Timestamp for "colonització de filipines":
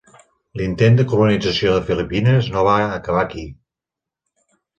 1.11-2.49